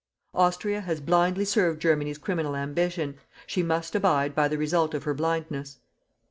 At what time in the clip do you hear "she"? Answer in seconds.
3.45-3.61